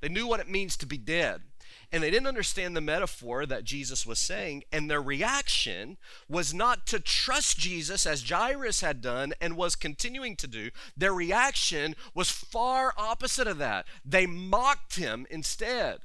[0.00, 1.42] they knew what it means to be dead.
[1.90, 4.62] And they didn't understand the metaphor that Jesus was saying.
[4.70, 5.96] And their reaction
[6.28, 10.70] was not to trust Jesus as Jairus had done and was continuing to do.
[10.96, 13.86] Their reaction was far opposite of that.
[14.04, 16.00] They mocked him instead,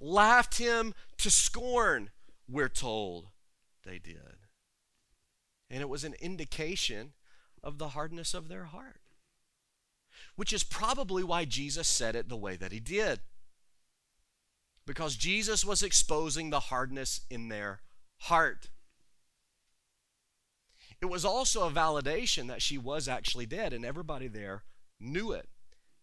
[0.00, 2.10] laughed him to scorn,
[2.48, 3.31] we're told
[3.84, 4.46] they did.
[5.70, 7.12] And it was an indication
[7.62, 9.00] of the hardness of their heart,
[10.36, 13.20] which is probably why Jesus said it the way that he did.
[14.84, 17.80] Because Jesus was exposing the hardness in their
[18.18, 18.68] heart.
[21.00, 24.64] It was also a validation that she was actually dead, and everybody there
[25.00, 25.48] knew it.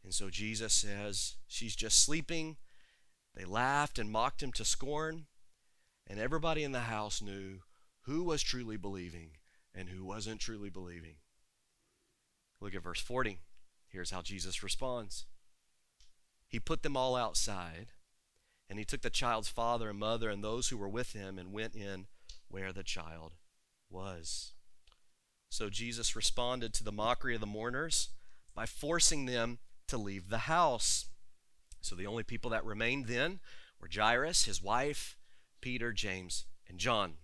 [0.04, 2.58] And so Jesus says, She's just sleeping.
[3.36, 5.28] They laughed and mocked him to scorn,
[6.08, 7.60] and everybody in the house knew
[8.02, 9.32] who was truly believing
[9.74, 11.16] and who wasn't truly believing.
[12.62, 13.40] Look at verse 40.
[13.88, 15.26] Here's how Jesus responds
[16.48, 17.88] He put them all outside,
[18.70, 21.54] and he took the child's father and mother and those who were with him and
[21.54, 22.08] went in
[22.48, 23.34] where the child
[23.90, 24.54] was.
[25.50, 28.10] So Jesus responded to the mockery of the mourners
[28.54, 31.08] by forcing them to leave the house.
[31.82, 33.40] So the only people that remained then
[33.82, 35.18] were Jairus, his wife,
[35.62, 37.16] Peter, James, and John.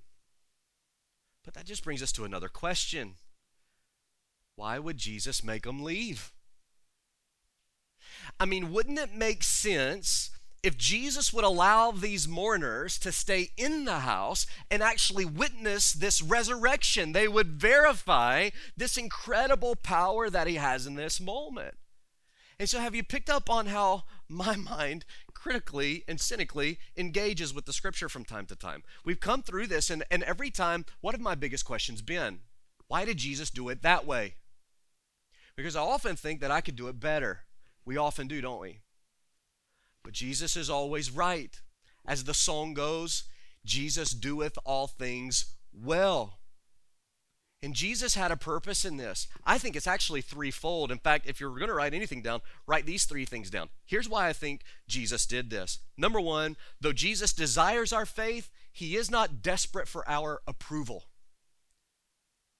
[1.46, 3.16] But that just brings us to another question.
[4.56, 6.34] Why would Jesus make them leave?
[8.40, 10.32] I mean, wouldn't it make sense
[10.64, 16.22] if Jesus would allow these mourners to stay in the house and actually witness this
[16.22, 17.12] resurrection?
[17.12, 21.76] They would verify this incredible power that he has in this moment.
[22.60, 27.66] And so, have you picked up on how my mind critically and cynically engages with
[27.66, 28.84] the scripture from time to time?
[29.04, 32.40] We've come through this, and, and every time, what have my biggest questions been?
[32.88, 34.36] Why did Jesus do it that way?
[35.56, 37.42] Because I often think that I could do it better.
[37.86, 38.80] We often do, don't we?
[40.04, 41.60] But Jesus is always right.
[42.06, 43.24] As the song goes,
[43.66, 46.40] Jesus doeth all things well.
[47.64, 49.28] And Jesus had a purpose in this.
[49.44, 50.92] I think it's actually threefold.
[50.92, 53.70] In fact, if you're going to write anything down, write these three things down.
[53.86, 55.80] Here's why I think Jesus did this.
[55.98, 61.06] Number one, though Jesus desires our faith, he is not desperate for our approval.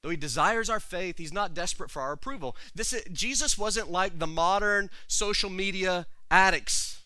[0.02, 2.56] Though he desires our faith, he's not desperate for our approval.
[2.74, 7.02] This is, Jesus wasn't like the modern social media addicts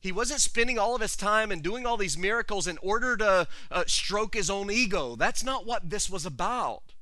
[0.00, 3.48] he wasn't spending all of his time and doing all these miracles in order to
[3.70, 5.16] uh, stroke his own ego.
[5.16, 6.94] That's not what this was about.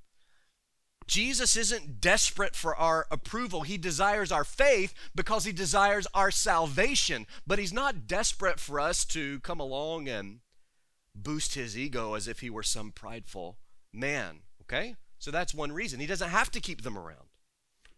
[1.07, 3.63] Jesus isn't desperate for our approval.
[3.63, 7.27] He desires our faith because he desires our salvation.
[7.47, 10.41] But he's not desperate for us to come along and
[11.15, 13.59] boost his ego as if he were some prideful
[13.93, 14.41] man.
[14.63, 14.97] Okay?
[15.19, 16.01] So that's one reason.
[16.01, 17.29] He doesn't have to keep them around.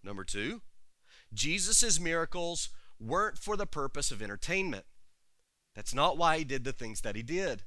[0.04, 0.60] Number two,
[1.32, 2.68] Jesus' miracles
[3.00, 4.84] weren't for the purpose of entertainment.
[5.74, 7.62] That's not why he did the things that he did.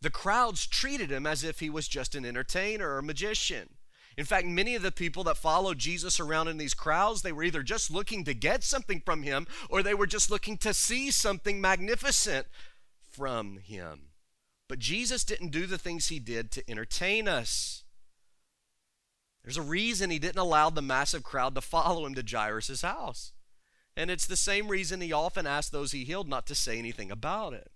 [0.00, 3.70] The crowds treated him as if he was just an entertainer or a magician.
[4.16, 7.44] In fact, many of the people that followed Jesus around in these crowds, they were
[7.44, 11.10] either just looking to get something from him or they were just looking to see
[11.10, 12.46] something magnificent
[13.00, 14.08] from him.
[14.68, 17.84] But Jesus didn't do the things he did to entertain us.
[19.42, 23.32] There's a reason he didn't allow the massive crowd to follow him to Jairus' house.
[23.98, 27.10] And it's the same reason he often asked those he healed not to say anything
[27.10, 27.72] about it.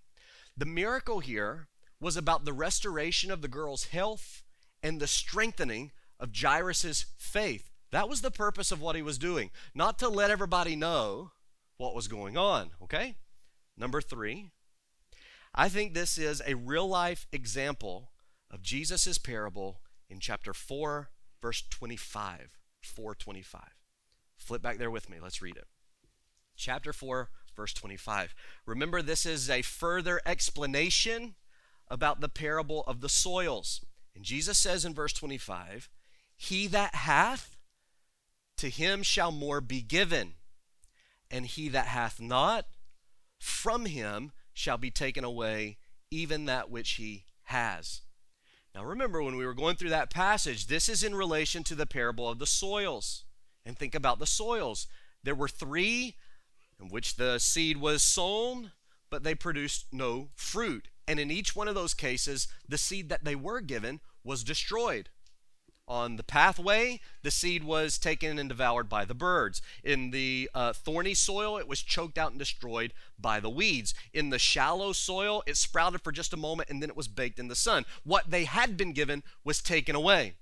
[0.56, 1.66] The miracle here
[2.00, 4.44] was about the restoration of the girl's health
[4.84, 7.72] and the strengthening of Jairus' faith.
[7.90, 11.32] That was the purpose of what he was doing, not to let everybody know
[11.76, 13.16] what was going on, okay?
[13.76, 14.52] Number three,
[15.52, 18.12] I think this is a real life example
[18.48, 22.58] of Jesus' parable in chapter 4, verse 25.
[22.80, 23.60] 425.
[24.36, 25.18] Flip back there with me.
[25.20, 25.66] Let's read it
[26.56, 28.34] chapter 4, verse 25.
[28.66, 31.34] Remember, this is a further explanation
[31.88, 33.84] about the parable of the soils.
[34.14, 35.88] And Jesus says in verse 25,
[36.36, 37.56] He that hath,
[38.58, 40.34] to him shall more be given,
[41.30, 42.66] and he that hath not,
[43.38, 45.78] from him shall be taken away
[46.10, 48.02] even that which he has.
[48.74, 51.86] Now remember, when we were going through that passage, this is in relation to the
[51.86, 53.24] parable of the soils.
[53.64, 54.86] And think about the soils.
[55.22, 56.16] There were three
[56.82, 58.72] in which the seed was sown,
[59.08, 60.88] but they produced no fruit.
[61.06, 65.08] And in each one of those cases, the seed that they were given was destroyed.
[65.88, 69.60] On the pathway, the seed was taken and devoured by the birds.
[69.82, 73.92] In the uh, thorny soil, it was choked out and destroyed by the weeds.
[74.14, 77.38] In the shallow soil, it sprouted for just a moment and then it was baked
[77.38, 77.84] in the sun.
[78.04, 80.34] What they had been given was taken away.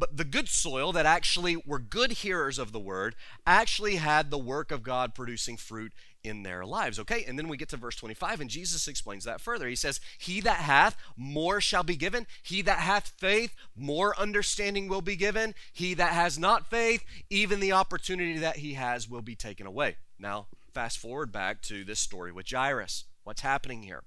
[0.00, 3.14] But the good soil that actually were good hearers of the word
[3.46, 5.92] actually had the work of God producing fruit
[6.24, 6.98] in their lives.
[6.98, 9.68] Okay, and then we get to verse 25, and Jesus explains that further.
[9.68, 12.26] He says, He that hath, more shall be given.
[12.42, 15.54] He that hath faith, more understanding will be given.
[15.70, 19.96] He that has not faith, even the opportunity that he has will be taken away.
[20.18, 23.04] Now, fast forward back to this story with Jairus.
[23.24, 24.04] What's happening here?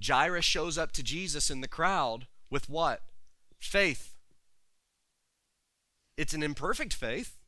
[0.00, 3.02] Jairus shows up to Jesus in the crowd with what?
[3.58, 4.09] Faith.
[6.20, 7.38] It's an imperfect faith.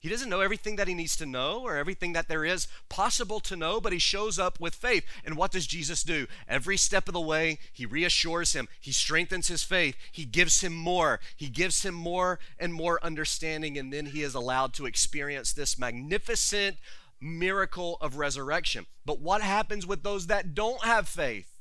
[0.00, 3.38] He doesn't know everything that he needs to know or everything that there is possible
[3.38, 5.04] to know, but he shows up with faith.
[5.24, 6.26] And what does Jesus do?
[6.48, 10.74] Every step of the way, he reassures him, he strengthens his faith, he gives him
[10.74, 15.52] more, he gives him more and more understanding, and then he is allowed to experience
[15.52, 16.78] this magnificent
[17.20, 18.86] miracle of resurrection.
[19.06, 21.60] But what happens with those that don't have faith?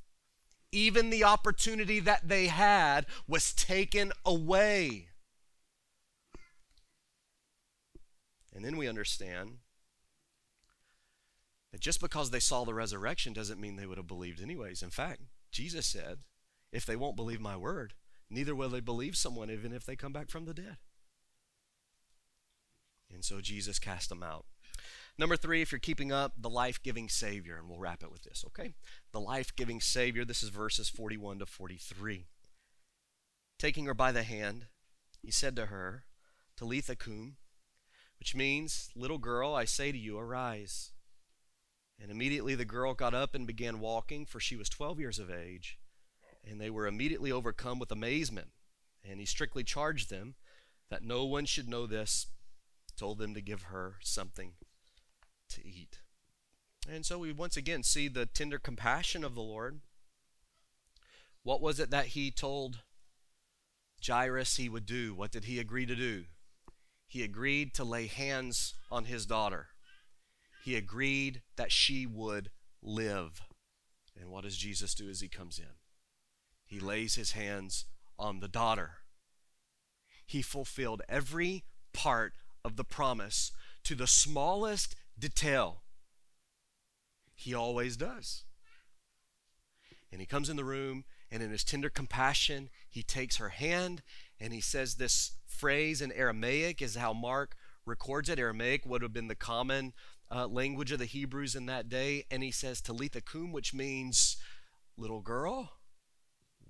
[0.72, 5.10] Even the opportunity that they had was taken away.
[8.62, 9.58] And then we understand
[11.72, 14.84] that just because they saw the resurrection doesn't mean they would have believed anyways.
[14.84, 15.22] In fact,
[15.52, 16.20] Jesus said,
[16.72, 17.96] if they won't believe my word,
[18.30, 20.78] neither will they believe someone even if they come back from the dead.
[23.12, 24.46] And so Jesus cast them out.
[25.18, 27.58] Number three, if you're keeping up, the life giving Savior.
[27.58, 28.76] And we'll wrap it with this, okay?
[29.12, 30.24] The life giving Savior.
[30.24, 32.28] This is verses 41 to 43.
[33.58, 34.68] Taking her by the hand,
[35.20, 36.04] he said to her,
[36.56, 37.38] Talitha cum,
[38.22, 40.92] which means, Little girl, I say to you, arise.
[42.00, 45.32] And immediately the girl got up and began walking, for she was twelve years of
[45.32, 45.80] age.
[46.48, 48.50] And they were immediately overcome with amazement.
[49.04, 50.36] And he strictly charged them
[50.92, 52.28] that no one should know this,
[52.96, 54.52] told them to give her something
[55.50, 56.02] to eat.
[56.88, 59.80] And so we once again see the tender compassion of the Lord.
[61.42, 62.84] What was it that he told
[64.06, 65.16] Jairus he would do?
[65.16, 66.26] What did he agree to do?
[67.12, 69.68] He agreed to lay hands on his daughter.
[70.64, 72.50] he agreed that she would
[72.82, 73.42] live.
[74.18, 75.76] And what does Jesus do as he comes in?
[76.64, 77.84] He lays his hands
[78.18, 79.00] on the daughter.
[80.26, 82.32] He fulfilled every part
[82.64, 83.52] of the promise
[83.84, 85.82] to the smallest detail.
[87.36, 88.46] He always does.
[90.14, 94.02] And he comes in the room, and in his tender compassion, he takes her hand
[94.42, 98.40] and he says this phrase in Aramaic, is how Mark records it.
[98.40, 99.94] Aramaic would have been the common
[100.34, 102.26] uh, language of the Hebrews in that day.
[102.32, 104.38] And he says, Talitha kum, which means
[104.98, 105.74] little girl,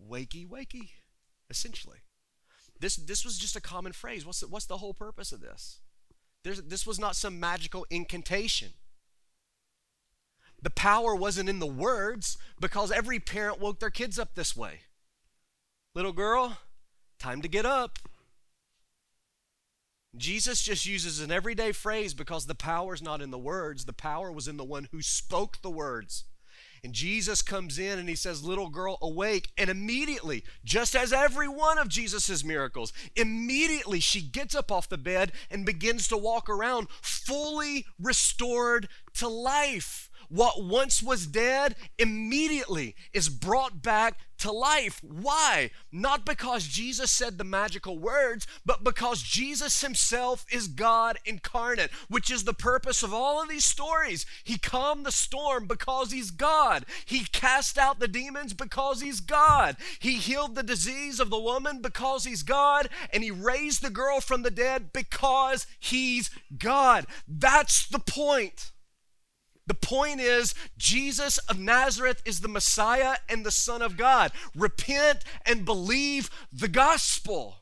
[0.06, 0.90] wakey, wakey,
[1.50, 2.00] essentially.
[2.78, 4.26] This, this was just a common phrase.
[4.26, 5.80] What's the, what's the whole purpose of this?
[6.44, 8.70] There's, this was not some magical incantation.
[10.62, 14.82] The power wasn't in the words because every parent woke their kids up this way.
[15.96, 16.58] Little girl,
[17.22, 18.00] time to get up.
[20.18, 23.86] Jesus just uses an everyday phrase because the power is not in the words.
[23.86, 26.26] The power was in the one who spoke the words.
[26.84, 29.50] And Jesus comes in and he says, Little girl, awake.
[29.56, 34.98] And immediately, just as every one of Jesus' miracles, immediately she gets up off the
[34.98, 40.10] bed and begins to walk around, fully restored to life.
[40.32, 45.02] What once was dead immediately is brought back to life.
[45.04, 45.72] Why?
[45.92, 52.32] Not because Jesus said the magical words, but because Jesus himself is God incarnate, which
[52.32, 54.26] is the purpose of all of these stories.
[54.46, 56.86] He calmed the storm because he's God.
[57.06, 59.76] He cast out the demons because he's God.
[60.00, 62.88] He healed the disease of the woman because he's God.
[63.12, 67.06] And he raised the girl from the dead because he's God.
[67.28, 68.72] That's the point.
[69.72, 74.34] The point is, Jesus of Nazareth is the Messiah and the Son of God.
[74.54, 77.60] Repent and believe the gospel.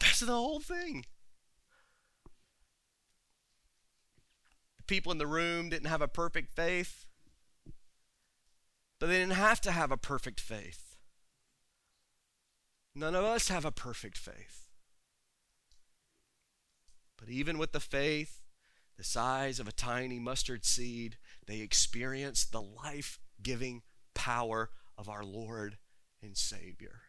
[0.00, 1.04] That's the whole thing.
[4.78, 7.06] The people in the room didn't have a perfect faith,
[8.98, 10.96] but they didn't have to have a perfect faith.
[12.96, 14.66] None of us have a perfect faith.
[17.16, 18.41] But even with the faith
[19.02, 23.82] the size of a tiny mustard seed, they experience the life giving
[24.14, 25.76] power of our Lord
[26.22, 27.00] and Savior.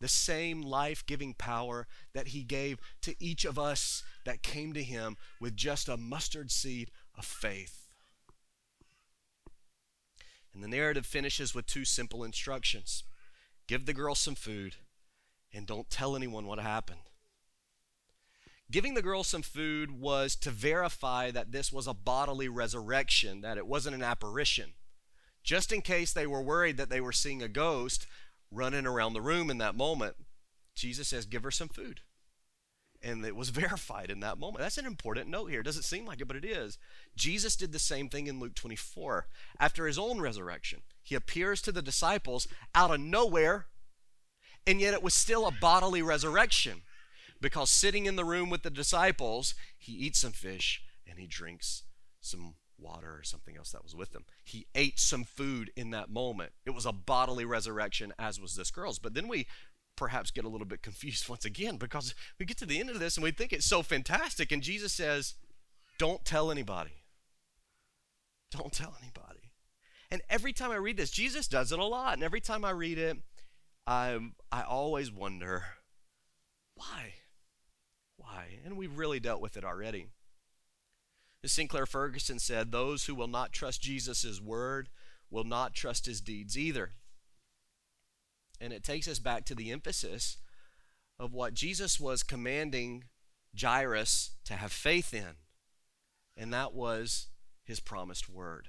[0.00, 4.84] The same life giving power that He gave to each of us that came to
[4.84, 7.88] Him with just a mustard seed of faith.
[10.52, 13.02] And the narrative finishes with two simple instructions
[13.66, 14.76] give the girl some food
[15.52, 17.10] and don't tell anyone what happened.
[18.70, 23.58] Giving the girl some food was to verify that this was a bodily resurrection, that
[23.58, 24.72] it wasn't an apparition.
[25.42, 28.06] Just in case they were worried that they were seeing a ghost
[28.50, 30.16] running around the room in that moment,
[30.74, 32.00] Jesus says, Give her some food.
[33.02, 34.60] And it was verified in that moment.
[34.60, 35.60] That's an important note here.
[35.60, 36.78] It doesn't seem like it, but it is.
[37.14, 39.26] Jesus did the same thing in Luke 24.
[39.60, 43.66] After his own resurrection, he appears to the disciples out of nowhere,
[44.66, 46.80] and yet it was still a bodily resurrection
[47.40, 51.82] because sitting in the room with the disciples, he eats some fish and he drinks
[52.20, 54.24] some water or something else that was with them.
[54.42, 56.52] He ate some food in that moment.
[56.66, 58.98] It was a bodily resurrection, as was this girl's.
[58.98, 59.46] But then we
[59.96, 62.98] perhaps get a little bit confused once again because we get to the end of
[62.98, 64.52] this and we think it's so fantastic.
[64.52, 65.34] And Jesus says,
[65.98, 67.04] Don't tell anybody.
[68.50, 69.50] Don't tell anybody.
[70.10, 72.14] And every time I read this, Jesus does it a lot.
[72.14, 73.16] And every time I read it,
[73.86, 74.18] I,
[74.52, 75.64] I always wonder
[76.76, 77.14] why?
[78.24, 78.58] Why?
[78.64, 80.06] And we've really dealt with it already.
[81.42, 84.88] As Sinclair Ferguson said, those who will not trust Jesus' word
[85.30, 86.92] will not trust his deeds either.
[88.60, 90.38] And it takes us back to the emphasis
[91.18, 93.04] of what Jesus was commanding
[93.58, 95.36] Jairus to have faith in,
[96.36, 97.28] and that was
[97.62, 98.68] his promised word.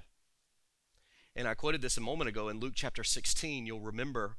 [1.34, 3.66] And I quoted this a moment ago in Luke chapter 16.
[3.66, 4.36] You'll remember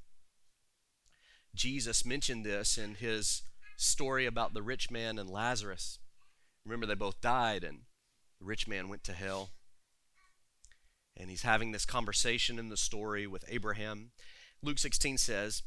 [1.55, 3.41] Jesus mentioned this in his
[3.77, 5.99] story about the rich man and Lazarus.
[6.65, 7.81] Remember, they both died, and
[8.39, 9.51] the rich man went to hell.
[11.15, 14.11] And he's having this conversation in the story with Abraham.
[14.61, 15.63] Luke 16 says,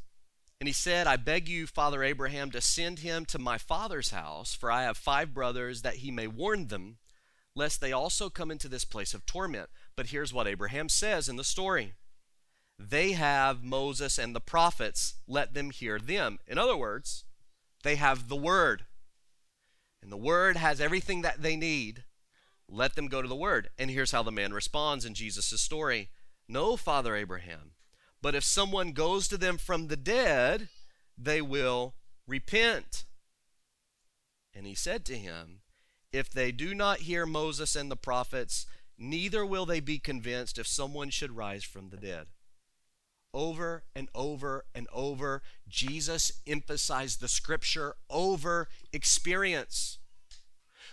[0.59, 4.53] And he said, I beg you, Father Abraham, to send him to my father's house,
[4.53, 6.97] for I have five brothers, that he may warn them,
[7.55, 9.69] lest they also come into this place of torment.
[9.95, 11.93] But here's what Abraham says in the story
[12.77, 16.39] They have Moses and the prophets, let them hear them.
[16.47, 17.25] In other words,
[17.83, 18.85] they have the Word.
[20.01, 22.03] And the Word has everything that they need.
[22.67, 23.69] Let them go to the Word.
[23.77, 26.09] And here's how the man responds in Jesus' story
[26.47, 27.71] No, Father Abraham,
[28.21, 30.69] but if someone goes to them from the dead,
[31.17, 31.95] they will
[32.27, 33.05] repent.
[34.53, 35.61] And he said to him,
[36.11, 38.65] If they do not hear Moses and the prophets,
[38.97, 42.27] neither will they be convinced if someone should rise from the dead.
[43.33, 49.99] Over and over and over, Jesus emphasized the scripture over experience.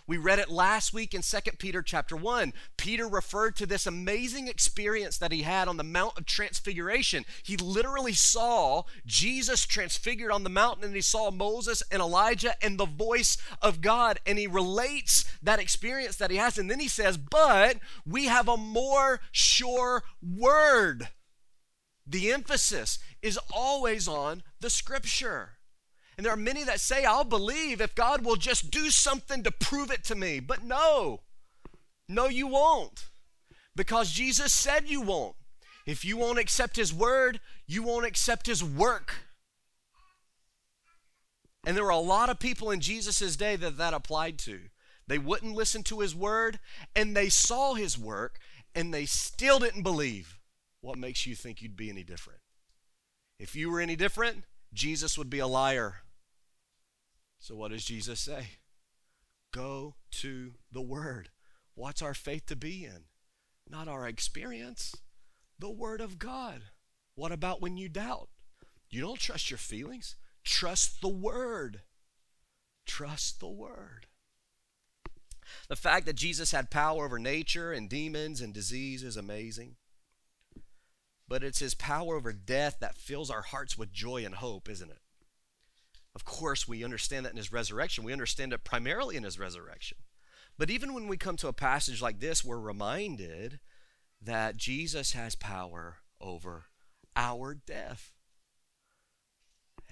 [0.08, 2.54] We read it last week in 2 Peter chapter 1.
[2.78, 7.26] Peter referred to this amazing experience that he had on the Mount of Transfiguration.
[7.42, 12.78] He literally saw Jesus transfigured on the mountain and he saw Moses and Elijah and
[12.78, 14.18] the voice of God.
[14.24, 16.56] And he relates that experience that he has.
[16.56, 17.76] And then he says, But
[18.06, 21.08] we have a more sure word.
[22.08, 25.50] The emphasis is always on the scripture.
[26.16, 29.52] And there are many that say, I'll believe if God will just do something to
[29.52, 30.40] prove it to me.
[30.40, 31.20] But no,
[32.08, 33.06] no, you won't.
[33.76, 35.36] Because Jesus said you won't.
[35.86, 39.16] If you won't accept His word, you won't accept His work.
[41.64, 44.60] And there were a lot of people in Jesus' day that that applied to.
[45.06, 46.58] They wouldn't listen to His word,
[46.96, 48.38] and they saw His work,
[48.74, 50.37] and they still didn't believe.
[50.80, 52.40] What makes you think you'd be any different?
[53.38, 56.02] If you were any different, Jesus would be a liar.
[57.38, 58.48] So, what does Jesus say?
[59.52, 61.30] Go to the Word.
[61.74, 63.04] What's our faith to be in?
[63.68, 64.94] Not our experience,
[65.58, 66.62] the Word of God.
[67.14, 68.28] What about when you doubt?
[68.90, 71.82] You don't trust your feelings, trust the Word.
[72.86, 74.06] Trust the Word.
[75.68, 79.76] The fact that Jesus had power over nature and demons and disease is amazing.
[81.28, 84.90] But it's his power over death that fills our hearts with joy and hope, isn't
[84.90, 85.00] it?
[86.14, 88.02] Of course, we understand that in his resurrection.
[88.02, 89.98] We understand it primarily in his resurrection.
[90.56, 93.60] But even when we come to a passage like this, we're reminded
[94.20, 96.64] that Jesus has power over
[97.14, 98.12] our death.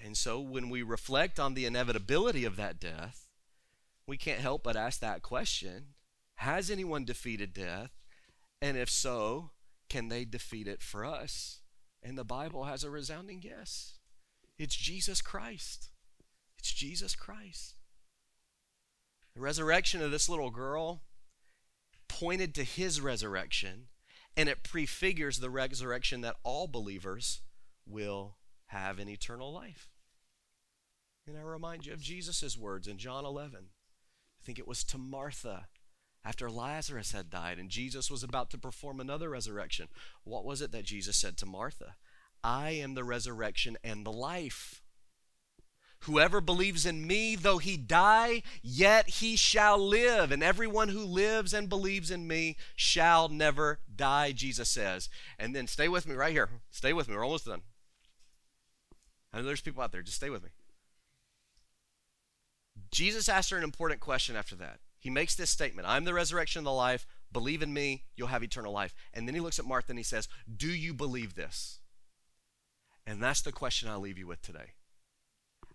[0.03, 3.29] And so when we reflect on the inevitability of that death,
[4.05, 5.93] we can't help but ask that question
[6.35, 7.91] Has anyone defeated death?
[8.61, 9.51] And if so,
[9.89, 11.61] can they defeat it for us?
[12.03, 13.97] And the Bible has a resounding yes
[14.57, 15.89] it's Jesus Christ.
[16.57, 17.75] It's Jesus Christ.
[19.35, 21.03] The resurrection of this little girl
[22.07, 23.87] pointed to his resurrection,
[24.35, 27.41] and it prefigures the resurrection that all believers
[27.85, 29.89] will have in eternal life.
[31.27, 33.59] And I remind you of Jesus' words in John 11.
[33.59, 35.67] I think it was to Martha
[36.27, 39.87] after Lazarus had died and Jesus was about to perform another resurrection.
[40.25, 41.95] What was it that Jesus said to Martha?
[42.43, 44.81] I am the resurrection and the life.
[46.01, 50.31] Whoever believes in me, though he die, yet he shall live.
[50.31, 55.09] And everyone who lives and believes in me shall never die, Jesus says.
[55.39, 56.49] And then stay with me right here.
[56.69, 57.15] Stay with me.
[57.15, 57.61] We're almost done.
[59.31, 60.01] I know there's people out there.
[60.01, 60.49] Just stay with me.
[62.91, 64.79] Jesus asked her an important question after that.
[64.99, 67.05] He makes this statement I'm the resurrection and the life.
[67.31, 68.95] Believe in me, you'll have eternal life.
[69.13, 71.79] And then he looks at Martha and he says, Do you believe this?
[73.05, 74.73] And that's the question I'll leave you with today.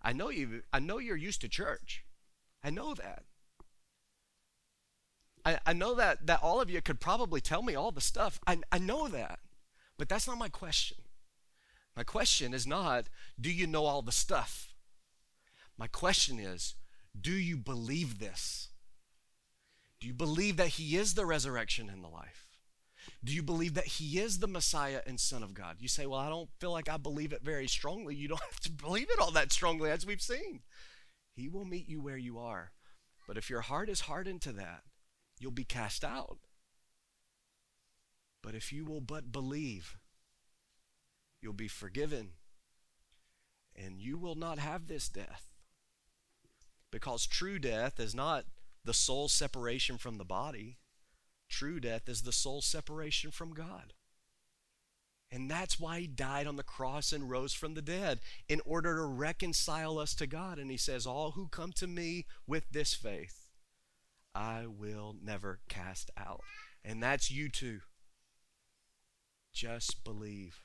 [0.03, 2.05] I know you I know you're used to church.
[2.65, 3.25] I know that.
[5.45, 8.41] I, I know that that all of you could probably tell me all the stuff.
[8.47, 9.39] I, I know that.
[9.99, 10.99] But that's not my question.
[11.97, 13.07] My question is not,
[13.41, 14.73] do you know all the stuff?
[15.77, 16.75] My question is,
[17.19, 18.72] do you believe this?
[20.03, 22.49] Do you believe that He is the resurrection and the life?
[23.23, 25.77] Do you believe that he is the Messiah and Son of God?
[25.79, 28.17] You say, Well, I don't feel like I believe it very strongly.
[28.17, 30.63] You don't have to believe it all that strongly, as we've seen.
[31.37, 32.73] He will meet you where you are.
[33.29, 34.83] But if your heart is hardened to that,
[35.39, 36.39] you'll be cast out.
[38.43, 39.99] But if you will but believe,
[41.41, 42.31] you'll be forgiven.
[43.77, 45.47] And you will not have this death.
[46.91, 48.47] Because true death is not
[48.85, 50.79] the soul separation from the body.
[51.49, 53.93] True death is the soul separation from God.
[55.31, 58.97] And that's why he died on the cross and rose from the dead, in order
[58.97, 60.59] to reconcile us to God.
[60.59, 63.49] And he says, All who come to me with this faith,
[64.35, 66.43] I will never cast out.
[66.85, 67.81] And that's you too.
[69.55, 70.61] Just believe.